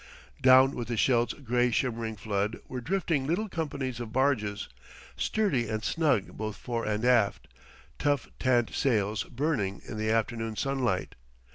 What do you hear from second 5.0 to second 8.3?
sturdy and snug both fore and aft, tough